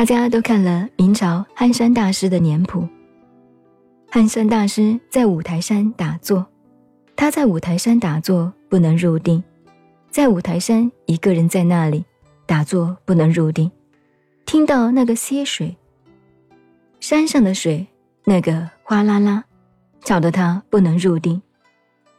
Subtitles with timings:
[0.00, 2.88] 大家都看了明朝憨山大师的年谱。
[4.10, 6.46] 憨山大师在五台山打坐，
[7.14, 9.44] 他在五台山打坐不能入定，
[10.10, 12.02] 在五台山一个人在那里
[12.46, 13.70] 打坐不能入定，
[14.46, 15.76] 听到那个溪水，
[16.98, 17.86] 山上的水
[18.24, 19.44] 那个哗啦啦，
[20.02, 21.42] 吵得他不能入定，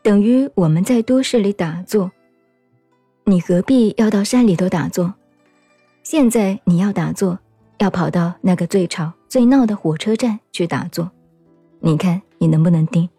[0.03, 2.11] 等于我们在都市里打坐，
[3.23, 5.11] 你何必要到山里头打坐？
[6.03, 7.39] 现在你要打坐。
[7.81, 11.09] 要跑到那个最吵最闹的火车站去打坐，
[11.79, 13.09] 你看你能不能定？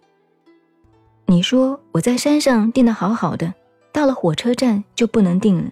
[1.26, 3.52] 你说我在山上定的好好的，
[3.90, 5.68] 到了火车站就不能定了，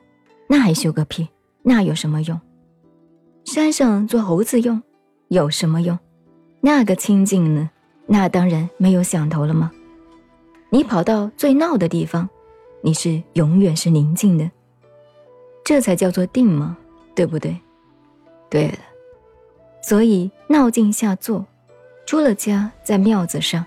[0.48, 1.28] 那还修个屁？
[1.62, 2.40] 那有什么用？
[3.44, 4.82] 山上做猴子用，
[5.28, 5.96] 有什么用？
[6.60, 7.70] 那个清净呢？
[8.06, 9.70] 那当然没有想头了吗？
[10.68, 12.28] 你跑到最闹的地方，
[12.82, 14.50] 你是永远是宁静的，
[15.62, 16.76] 这才叫做定吗？
[17.14, 17.56] 对不对？
[18.50, 18.78] 对了，
[19.80, 21.46] 所以闹静下坐，
[22.04, 23.64] 出了家在庙子上，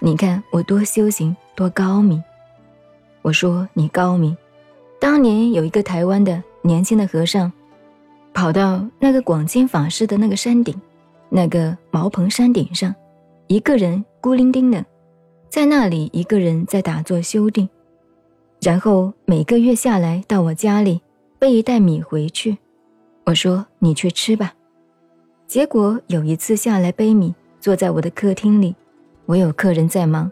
[0.00, 2.22] 你看我多修行多高明。
[3.22, 4.36] 我说你高明。
[4.98, 7.52] 当年有一个台湾的年轻的和尚，
[8.32, 10.74] 跑到那个广清法师的那个山顶，
[11.28, 12.94] 那个茅棚山顶上，
[13.46, 14.82] 一个人孤零零的，
[15.50, 17.68] 在那里一个人在打坐修定，
[18.62, 21.02] 然后每个月下来到我家里
[21.38, 22.56] 背一袋米回去。
[23.26, 24.54] 我说：“你去吃吧。”
[25.46, 28.74] 结果有一次下来背米，坐在我的客厅里，
[29.26, 30.30] 我有客人在忙，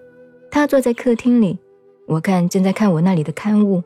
[0.51, 1.59] 他坐在客厅里，
[2.07, 3.83] 我看正在看我那里的刊物，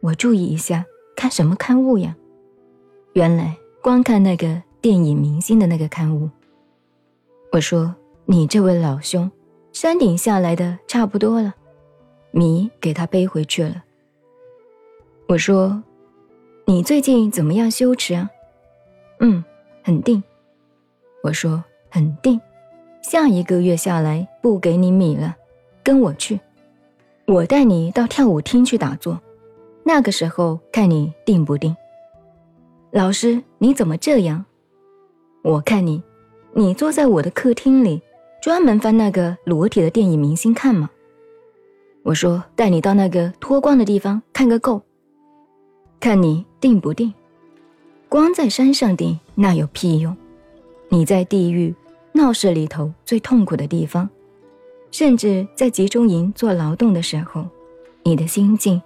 [0.00, 0.84] 我注意一下，
[1.16, 2.16] 看什么刊物呀？
[3.14, 6.28] 原来光看那个电影明星的那个刊物。
[7.52, 9.30] 我说：“你这位老兄，
[9.72, 11.54] 山顶下来的差不多了，
[12.30, 13.84] 米给他背回去了。”
[15.28, 15.82] 我说
[16.66, 18.30] ：“你最近怎么样修持啊？”
[19.22, 19.42] 嗯，
[19.84, 20.22] 很定。
[21.22, 22.40] 我说很定，
[23.02, 25.36] 下一个月下来不给你米了，
[25.84, 26.40] 跟我去，
[27.26, 29.20] 我带你到跳舞厅去打坐，
[29.84, 31.74] 那个时候看你定不定。
[32.90, 34.44] 老师你怎么这样？
[35.44, 36.02] 我看你，
[36.52, 38.02] 你坐在我的客厅里，
[38.42, 40.90] 专门翻那个裸体的电影明星看吗？
[42.02, 44.82] 我说带你到那个脱光的地方看个够，
[46.00, 47.14] 看你定不定。
[48.12, 50.14] 光在山上顶那有屁用？
[50.90, 51.74] 你在地狱
[52.12, 54.06] 闹市里头最痛苦的地方，
[54.90, 57.46] 甚至在集中营做劳动的时候，
[58.02, 58.82] 你的心境，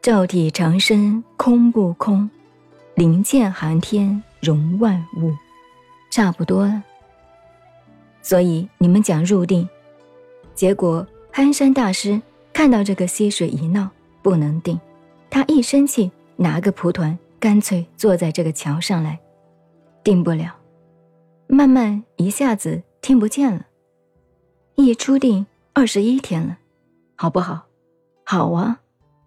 [0.00, 2.30] 照体长身空不空，
[2.94, 5.32] 灵剑寒天容万物，
[6.12, 6.80] 差不多了。
[8.22, 9.68] 所以你们讲入定，
[10.54, 12.22] 结果憨山大师
[12.52, 13.90] 看到这个溪水一闹
[14.22, 14.78] 不能定，
[15.28, 17.18] 他一生气拿个蒲团。
[17.40, 19.18] 干脆坐在这个桥上来，
[20.04, 20.54] 定不了，
[21.48, 23.66] 慢慢一下子听不见了。
[24.74, 26.58] 一出定二十一天了，
[27.16, 27.62] 好不好？
[28.24, 28.80] 好啊，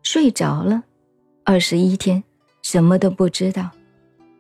[0.04, 0.84] 睡着了，
[1.44, 2.24] 二十一天
[2.62, 3.72] 什么都不知道，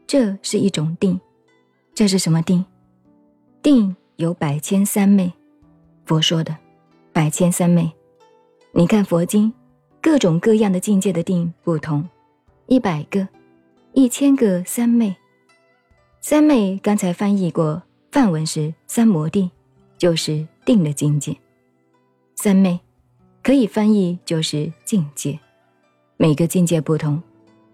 [0.05, 1.19] 这是一种定。
[1.95, 2.63] 这是什么定？
[3.63, 5.33] 定有百千三昧，
[6.05, 6.55] 佛说的
[7.11, 7.91] 百千三昧。
[8.71, 9.51] 你看佛经，
[9.99, 12.07] 各种各样的境界的定不同，
[12.67, 13.27] 一百个。
[13.95, 15.15] 一千个三昧，
[16.19, 19.51] 三昧刚才翻译过，梵文是三摩地，
[19.99, 21.37] 就是定的境界。
[22.33, 22.79] 三昧
[23.43, 25.39] 可以翻译就是境界，
[26.17, 27.21] 每个境界不同。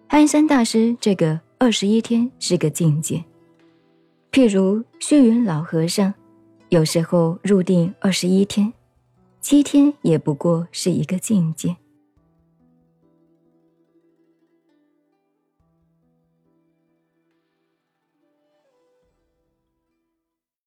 [0.10, 3.24] 憨山大师这个二十一天是个境界，
[4.30, 6.14] 譬如虚云老和尚，
[6.68, 8.74] 有时候入定二十一天，
[9.40, 11.78] 七天也不过是一个境界。